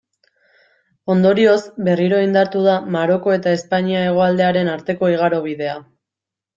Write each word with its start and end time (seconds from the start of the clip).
Ondorioz, 1.15 1.57
berriro 1.91 2.23
indartu 2.29 2.63
da 2.71 2.79
Maroko 2.97 3.37
eta 3.39 3.55
Espainia 3.61 4.03
hegoaldearen 4.09 4.77
arteko 4.77 5.15
igarobidea. 5.17 5.83